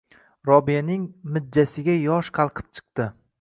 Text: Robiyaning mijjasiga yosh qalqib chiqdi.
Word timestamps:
Robiyaning 0.49 1.03
mijjasiga 1.35 1.99
yosh 2.07 2.33
qalqib 2.39 2.73
chiqdi. 2.79 3.09